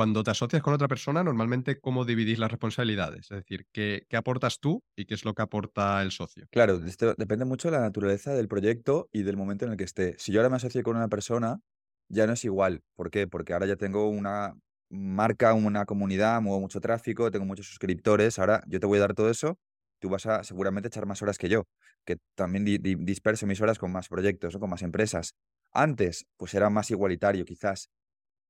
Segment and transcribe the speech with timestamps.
[0.00, 3.30] cuando te asocias con otra persona, normalmente, ¿cómo dividís las responsabilidades?
[3.30, 6.46] Es decir, ¿qué, aportas tú y qué es lo que aporta el socio?
[6.50, 10.16] Claro, depende mucho de la naturaleza del proyecto y del momento en el que esté.
[10.18, 11.60] Si yo ahora me asocio con una persona,
[12.08, 12.82] ya no es igual.
[12.96, 13.28] ¿Por qué?
[13.28, 14.54] Porque ahora ya tengo una
[14.90, 18.38] marca, una comunidad, muevo mucho tráfico, tengo muchos suscriptores.
[18.40, 19.58] Ahora yo te voy a dar todo eso,
[20.00, 21.66] tú vas a seguramente echar más horas que yo,
[22.04, 24.60] que también di- di- disperso mis horas con más proyectos, ¿no?
[24.60, 25.34] con más empresas.
[25.72, 27.90] Antes, pues era más igualitario, quizás.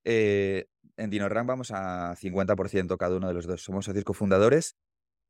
[0.05, 3.63] Eh, en DinoRank vamos a 50% cada uno de los dos.
[3.63, 4.77] Somos socios cofundadores,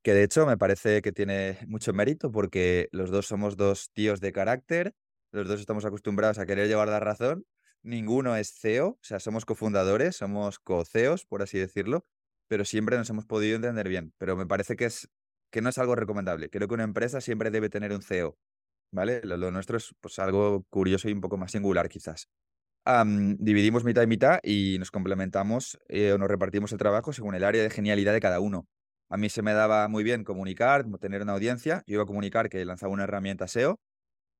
[0.03, 4.21] que de hecho me parece que tiene mucho mérito porque los dos somos dos tíos
[4.21, 4.95] de carácter,
[5.33, 7.47] los dos estamos acostumbrados a querer llevar la razón.
[7.83, 12.05] Ninguno es CEO, o sea, somos cofundadores, somos co-CEOs, por así decirlo,
[12.47, 14.13] pero siempre nos hemos podido entender bien.
[14.19, 15.09] Pero me parece que, es,
[15.51, 16.51] que no es algo recomendable.
[16.51, 18.37] Creo que una empresa siempre debe tener un CEO,
[18.91, 19.23] ¿vale?
[19.25, 22.29] Lo, lo nuestro es pues, algo curioso y un poco más singular, quizás.
[22.85, 27.45] Dividimos mitad y mitad y nos complementamos eh, o nos repartimos el trabajo según el
[27.45, 28.67] área de genialidad de cada uno.
[29.09, 31.83] A mí se me daba muy bien comunicar, tener una audiencia.
[31.87, 33.81] Yo iba a comunicar que lanzaba una herramienta SEO,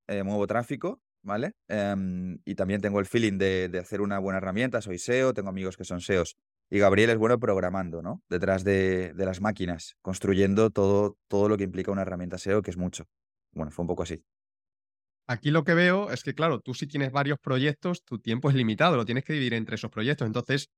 [0.09, 1.53] eh, muevo tráfico, ¿vale?
[1.69, 5.49] Em, y también tengo el feeling de, de hacer una buena herramienta, soy SEO, tengo
[5.49, 6.37] amigos que son SEOs.
[6.71, 8.23] Y Gabriel es bueno programando, ¿no?
[8.29, 12.71] Detrás de, de las máquinas, construyendo todo, todo lo que implica una herramienta SEO, que
[12.71, 13.07] es mucho.
[13.53, 14.25] Bueno, fue un poco así.
[15.33, 18.57] Aquí lo que veo es que, claro, tú si tienes varios proyectos, tu tiempo es
[18.57, 20.27] limitado, lo tienes que dividir entre esos proyectos.
[20.27, 20.71] Entonces,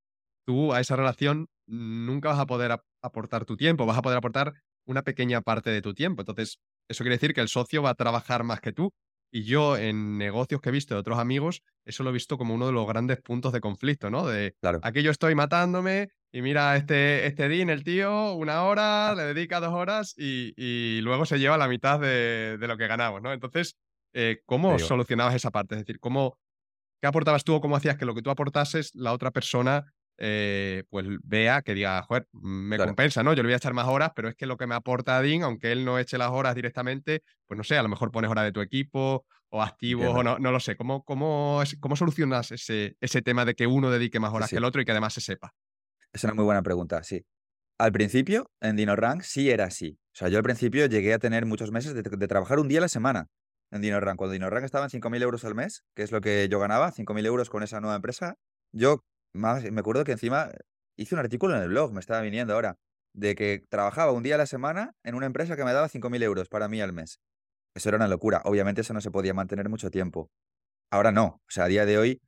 [0.45, 4.19] tú a esa relación nunca vas a poder ap- aportar tu tiempo, vas a poder
[4.19, 4.53] aportar
[4.87, 6.23] una pequeña parte de tu tiempo.
[6.23, 6.59] Entonces,
[6.89, 8.91] eso quiere decir que el socio va a trabajar más que tú.
[9.35, 12.55] Y yo en negocios que he visto de otros amigos, eso lo he visto como
[12.55, 14.27] uno de los grandes puntos de conflicto, ¿no?
[14.27, 19.15] De Claro, aquí yo estoy matándome y mira este, este Dean, el tío, una hora,
[19.15, 22.87] le dedica dos horas y, y luego se lleva la mitad de, de lo que
[22.89, 23.33] ganamos, ¿no?
[23.33, 23.77] Entonces,
[24.13, 25.75] eh, ¿cómo solucionabas esa parte?
[25.75, 26.39] Es decir, ¿cómo,
[27.01, 30.85] ¿qué aportabas tú o cómo hacías que lo que tú aportases la otra persona eh,
[30.91, 33.33] pues vea que diga, joder, me Claro, compensa, ¿no?
[33.33, 35.43] Yo le voy a echar más horas, pero es que lo que me aporta Dean,
[35.43, 38.43] aunque él no eche las horas directamente, pues no sé, a lo mejor pones hora
[38.45, 40.77] de tu equipo o activos o no, no lo sé.
[40.77, 44.59] ¿Cómo, cómo, cómo solucionas ese, ese tema de que uno dedique más Sí, horas que
[44.59, 45.55] el otro y que además se sepa?
[46.13, 47.25] Es una muy buena pregunta, sí.
[47.79, 49.99] Al principio, en DinoRank sí era así.
[50.15, 52.79] O sea, yo al principio llegué a tener muchos meses de, de trabajar un día
[52.81, 53.29] a la semana
[53.73, 54.17] en DinoRank.
[54.17, 57.27] Cuando DinoRank estaba en 5.000 euros al mes, que es lo que yo ganaba, 5.000
[57.27, 58.37] euros con esa nueva empresa,
[58.73, 59.03] yo
[59.35, 60.51] más, me acuerdo que encima
[60.97, 62.77] hice un artículo en el blog, me estaba viniendo ahora,
[63.15, 66.23] de que trabajaba un día a la semana en una empresa que me daba 5.000
[66.23, 67.19] euros para mí al mes.
[67.75, 68.43] Eso era una locura.
[68.45, 70.31] Obviamente eso no se podía mantener mucho tiempo.
[70.91, 71.25] Ahora no.
[71.25, 72.21] O sea, a día de hoy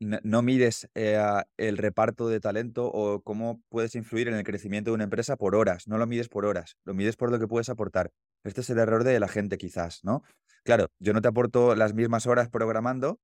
[0.00, 1.18] no, mides eh,
[1.58, 5.54] el reparto de talento o cómo puedes influir en el crecimiento de una empresa por
[5.54, 5.86] horas.
[5.88, 8.10] No lo mides por horas, lo mides por lo que puedes aportar.
[8.44, 10.22] Este es el error de la gente, quizás, ¿no?
[10.64, 13.18] Claro, yo no te aporto las mismas horas programando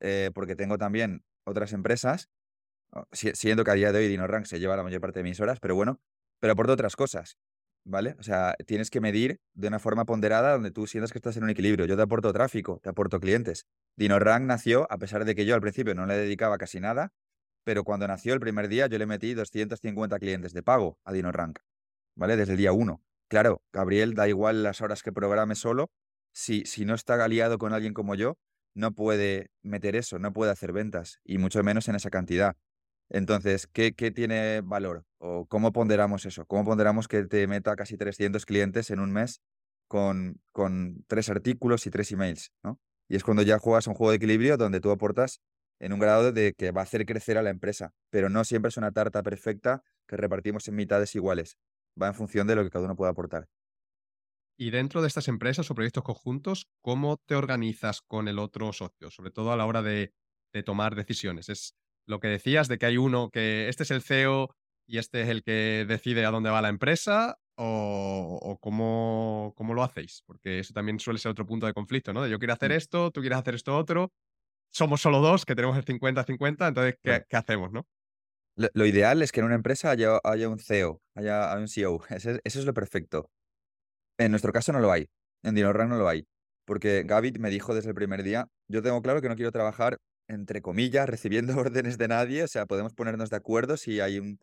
[0.00, 2.28] eh, porque tengo también otras empresas,
[3.12, 5.58] siendo que a día de hoy DinoRank se lleva la mayor parte de mis horas,
[5.60, 6.00] pero bueno,
[6.40, 7.38] pero aporto otras cosas.
[7.88, 8.16] ¿Vale?
[8.18, 11.44] O sea, tienes que medir de una forma ponderada donde tú sientas que estás en
[11.44, 11.86] un equilibrio.
[11.86, 13.64] Yo te aporto tráfico, te aporto clientes.
[13.96, 17.12] DinoRank nació, a pesar de que yo al principio no le dedicaba casi nada,
[17.64, 21.60] pero cuando nació el primer día yo le metí 250 clientes de pago a DinoRank,
[22.16, 22.36] ¿vale?
[22.36, 23.02] Desde el día uno.
[23.28, 25.90] Claro, Gabriel, da igual las horas que programe solo,
[26.36, 28.36] si, si no está aliado con alguien como yo,
[28.74, 32.56] no puede meter eso, no puede hacer ventas, y mucho menos en esa cantidad.
[33.08, 35.04] Entonces, ¿qué, qué tiene valor?
[35.16, 36.44] ¿O cómo ponderamos eso?
[36.44, 39.40] ¿Cómo ponderamos que te meta casi 300 clientes en un mes
[39.88, 42.78] con, con tres artículos y tres emails, ¿no?
[43.08, 45.40] Y es cuando ya juegas un juego de equilibrio donde tú aportas
[45.78, 48.68] en un grado de que va a hacer crecer a la empresa, pero no siempre
[48.68, 51.56] es una tarta perfecta que repartimos en mitades iguales.
[52.00, 53.48] Va en función de lo que cada uno pueda aportar.
[54.58, 59.10] Y dentro de estas empresas o proyectos conjuntos, ¿cómo te organizas con el otro socio?
[59.10, 60.14] Sobre todo a la hora de,
[60.52, 61.48] de tomar decisiones.
[61.50, 64.56] Es lo que decías de que hay uno que este es el CEO
[64.86, 69.74] y este es el que decide a dónde va la empresa o, o cómo, cómo
[69.74, 70.22] lo hacéis.
[70.26, 72.22] Porque eso también suele ser otro punto de conflicto, ¿no?
[72.22, 74.12] De yo quiero hacer Mm, esto, tú quieres hacer esto otro.
[74.72, 77.86] Somos solo dos que tenemos el cincuenta-cincuenta, entonces, ¿qué, hacemos, no?
[78.56, 81.68] Lo, lo ideal es que en una empresa haya, haya un CEO, haya, haya un
[81.68, 82.00] CEO.
[82.10, 83.30] Ese- eso es lo perfecto.
[84.18, 85.06] En nuestro caso no lo hay.
[85.42, 86.26] En DinoRank no lo hay.
[86.64, 89.98] Porque Gaby me dijo desde el primer día, yo tengo claro que no quiero trabajar,
[90.28, 92.42] entre comillas, recibiendo órdenes de nadie.
[92.44, 94.38] O sea, podemos ponernos de acuerdo si hay un,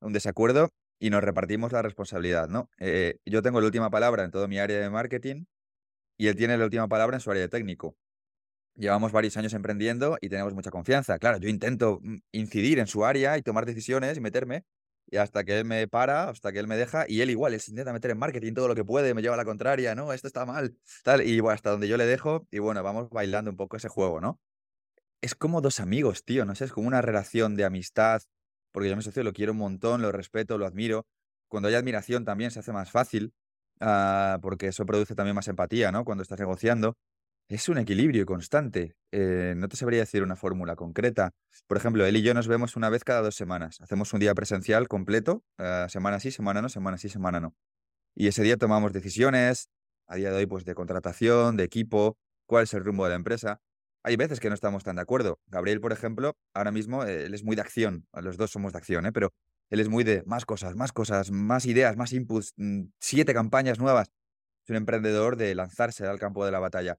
[0.00, 2.70] un desacuerdo y nos repartimos la responsabilidad, ¿no?
[2.78, 5.44] Eh, yo tengo la última palabra en todo mi área de marketing
[6.18, 7.96] y él tiene la última palabra en su área de técnico.
[8.74, 11.18] Llevamos varios años emprendiendo y tenemos mucha confianza.
[11.18, 14.64] Claro, yo intento mm, incidir en su área y tomar decisiones y meterme,
[15.08, 17.60] y hasta que él me para, hasta que él me deja, y él igual, él
[17.60, 20.12] se intenta meter en marketing todo lo que puede, me lleva a la contraria, no,
[20.12, 23.50] esto está mal, tal, y bueno, hasta donde yo le dejo, y bueno, vamos bailando
[23.50, 24.40] un poco ese juego, ¿no?
[25.20, 28.22] Es como dos amigos, tío, no sé, es como una relación de amistad,
[28.76, 31.06] porque yo a mi socio lo quiero un montón, lo respeto, lo admiro.
[31.48, 33.32] Cuando hay admiración también se hace más fácil,
[33.80, 36.04] ah, porque eso produce también más empatía, ¿no?
[36.04, 36.94] Cuando estás negociando.
[37.48, 38.96] Es un equilibrio constante.
[39.12, 41.32] Eh, no te sabría decir una fórmula concreta.
[41.68, 43.80] Por ejemplo, él y yo nos vemos una vez cada dos semanas.
[43.80, 47.54] Hacemos un día presencial completo, ah, semana sí, semana no, semana sí, semana no.
[48.16, 49.68] Y ese día tomamos decisiones,
[50.08, 53.16] a día de hoy, pues de contratación, de equipo, cuál es el rumbo de la
[53.16, 53.60] empresa.
[54.02, 55.38] Hay veces que no estamos tan de acuerdo.
[55.46, 58.08] Gabriel, por ejemplo, ahora mismo él es muy de acción.
[58.12, 59.12] Los dos somos de acción, ¿eh?
[59.12, 59.32] pero
[59.70, 63.78] él es muy de más cosas, más cosas, más ideas, más inputs, mm, siete campañas
[63.78, 64.10] nuevas.
[64.64, 66.98] Es un emprendedor de lanzarse al campo de la batalla.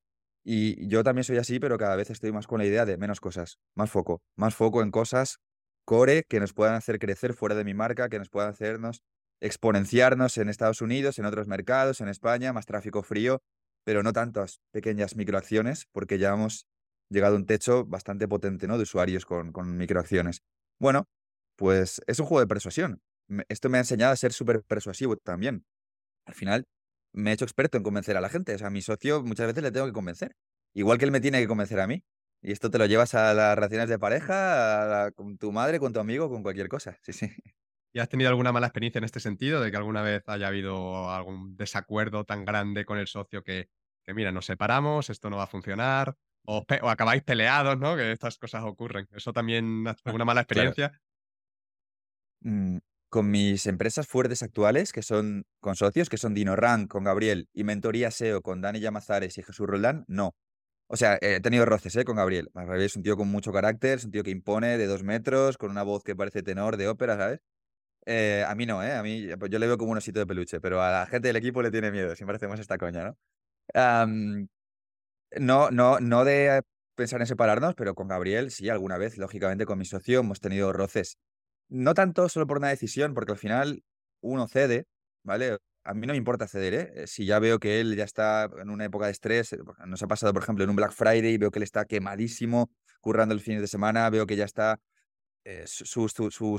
[0.50, 3.20] Y yo también soy así, pero cada vez estoy más con la idea de menos
[3.20, 5.40] cosas, más foco, más foco en cosas
[5.84, 9.02] core que nos puedan hacer crecer fuera de mi marca, que nos puedan hacernos
[9.42, 13.42] exponenciarnos en Estados Unidos, en otros mercados, en España, más tráfico frío,
[13.84, 16.66] pero no tantas pequeñas microacciones, porque ya hemos
[17.10, 18.78] llegado a un techo bastante potente ¿no?
[18.78, 20.44] de usuarios con, con microacciones.
[20.80, 21.10] Bueno,
[21.58, 23.02] pues es un juego de persuasión.
[23.50, 25.66] Esto me ha enseñado a ser súper persuasivo también.
[26.26, 26.64] Al final,
[27.14, 28.56] me he hecho experto en convencer a la gente.
[28.56, 30.36] O sea, a mi socio muchas veces le tengo que convencer.
[30.74, 32.04] Igual que él me tiene que convencer a mí.
[32.42, 36.00] Y esto te lo llevas a las relaciones de pareja, con tu madre, con tu
[36.00, 36.98] amigo, con cualquier cosa.
[37.02, 37.30] Sí, sí.
[37.94, 39.60] ¿Y has tenido alguna mala experiencia en este sentido?
[39.60, 43.70] ¿De que alguna vez haya habido algún desacuerdo tan grande con el socio que,
[44.06, 46.16] que mira, nos separamos, esto no va a funcionar?
[46.46, 47.96] O, acabáis peleados, ¿no?
[47.96, 49.08] Que estas cosas ocurren.
[49.12, 51.02] ¿Eso también alguna mala experiencia?
[52.42, 52.78] Mm,
[53.10, 57.64] con mis empresas fuertes actuales, que son con socios, que son DinoRank con Gabriel y
[57.64, 60.36] Mentoría SEO con Dani Llamazares y Jesús Roldán, no.
[60.88, 62.06] O sea, he tenido roces ¿eh?
[62.06, 62.50] con Gabriel.
[62.54, 65.58] Gabriel es un tío con mucho carácter, es un tío que impone de dos metros,
[65.58, 67.40] con una voz que parece tenor de ópera, ¿sabes?
[68.06, 68.94] Eh, a mí no, ¿eh?
[68.94, 71.28] A mí pues yo le veo como un osito de peluche, pero a la gente
[71.30, 73.18] del equipo le tiene miedo, siempre hacemos esta coña, ¿no?
[75.40, 76.62] no, no, no de
[76.96, 80.74] pensar en separarnos, pero con Gabriel sí, alguna vez, lógicamente con mi socio hemos tenido
[80.74, 81.18] roces.
[81.70, 83.84] No tanto solo por una decisión, porque al final
[84.22, 84.86] uno cede,
[85.24, 85.58] ¿vale?
[85.84, 87.08] A mí no me importa ceder, ¿eh?
[87.08, 90.08] Si ya veo que él ya está en una época de estrés, eh, nos ha
[90.08, 92.72] pasado, por ejemplo, en un Black Friday, veo que él está quemadísimo,
[93.02, 94.80] currando el fin de semana, veo que ya está
[95.50, 96.10] eh, su,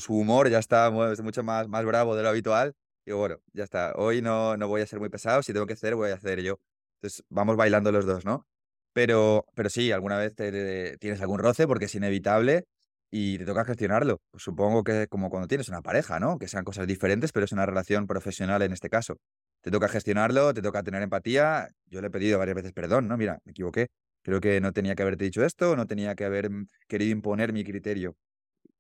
[0.08, 2.74] humor ya está mucho más, más bravo de lo habitual.
[3.04, 3.92] Y bueno, ya está.
[3.96, 5.42] Hoy no, no voy a ser muy pesado.
[5.42, 6.58] Si tengo que hacer, voy a hacer yo.
[6.96, 8.46] Entonces, vamos bailando los dos, ¿no?
[8.94, 10.34] Pero, pero sí, alguna vez
[10.98, 12.64] tienes algún roce porque es inevitable
[13.10, 14.20] y te toca gestionarlo.
[14.30, 16.38] Pues supongo que como cuando tienes una pareja, ¿no?
[16.38, 19.18] Que sean cosas diferentes, pero es una relación profesional en este caso.
[19.62, 21.68] Te toca gestionarlo, te toca tener empatía.
[21.86, 23.16] Yo le he pedido varias veces perdón, ¿no?
[23.16, 23.88] Mira, me equivoqué.
[24.22, 27.52] Creo que no tenía que haberte dicho esto, no tenía que haber mm, querido imponer
[27.52, 28.16] mi criterio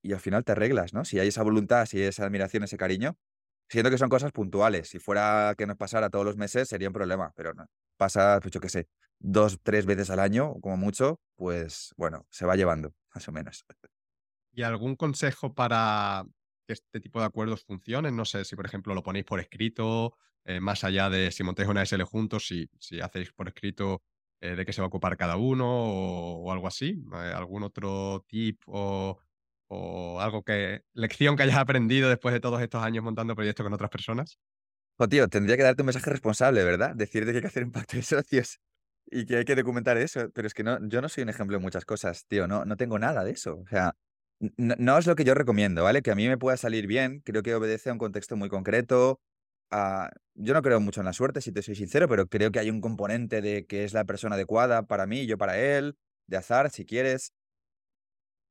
[0.02, 1.04] y al final te arreglas, ¿no?
[1.04, 3.16] Si hay esa voluntad, si hay esa admiración, ese cariño,
[3.68, 4.88] siento que son cosas puntuales.
[4.88, 7.66] Si fuera que nos pasara todos los meses sería un problema, pero no.
[7.96, 8.88] Pasa, pues yo qué sé,
[9.18, 13.64] dos, tres veces al año, como mucho, pues bueno, se va llevando, más o menos.
[14.52, 16.24] ¿Y algún consejo para
[16.66, 18.16] que este tipo de acuerdos funcionen?
[18.16, 21.68] No sé si, por ejemplo, lo ponéis por escrito, eh, más allá de si montáis
[21.68, 24.02] una SL juntos, si, si hacéis por escrito
[24.40, 27.02] eh, de qué se va a ocupar cada uno o, algo así.
[27.14, 29.18] Eh, ¿Algún otro tip o
[29.68, 33.72] o algo que, lección que hayas aprendido después de todos estos años montando proyectos con
[33.72, 34.38] otras personas?
[35.10, 36.96] Tío, tendría que darte un mensaje responsable, ¿verdad?
[36.96, 38.60] Decirte que hay que hacer un pacto de socios
[39.06, 40.28] y que hay que documentar eso.
[40.34, 42.48] Pero es que no, yo no soy un ejemplo de muchas cosas, tío.
[42.48, 43.60] No, no tengo nada de eso.
[43.60, 43.94] O sea,
[44.40, 46.02] no, es lo que yo recomiendo, ¿vale?
[46.02, 47.20] Que a mí me pueda salir bien.
[47.24, 49.20] Creo que obedece a un contexto muy concreto.
[50.34, 52.70] yo no creo mucho en la suerte, si te soy sincero, pero creo que hay
[52.70, 55.96] un componente de que es la persona adecuada para mí, yo para él,
[56.26, 57.32] de azar, si quieres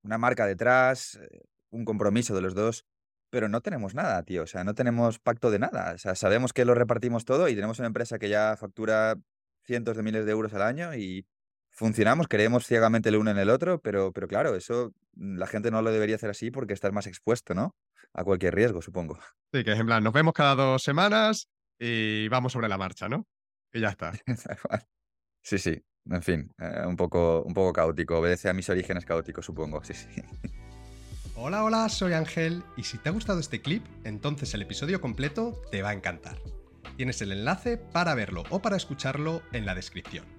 [0.03, 2.85] una marca detrás, eh, un compromiso de los dos,
[3.29, 4.43] pero no tenemos nada, tío.
[4.43, 5.93] O sea, no tenemos pacto de nada.
[5.93, 9.15] O sea, sabemos que lo repartimos todo y tenemos una empresa que ya factura
[9.65, 11.27] cientos de miles de euros al año y
[11.77, 15.81] funcionamos, creemos ciegamente el uno en el otro, pero, pero claro, eso la gente no
[15.81, 17.75] lo debería hacer así porque estás más expuesto, ¿no?
[18.13, 19.19] A cualquier riesgo, supongo.
[19.53, 23.07] Sí, que es en plan, nos vemos cada dos semanas y vamos sobre la marcha,
[23.07, 23.27] ¿no?
[23.71, 24.11] Y ya está.
[25.43, 28.19] sí, sí en fin, eh, un, poco, un poco caótico.
[28.19, 29.83] Obedece a mis orígenes caóticos, supongo.
[29.83, 30.07] Sí, sí.
[31.35, 35.61] Hola, hola, soy Ángel y si te ha gustado este clip, entonces el episodio completo
[35.71, 36.37] te va a encantar.
[36.95, 40.36] Tienes el enlace para verlo o para escucharlo en la descripción.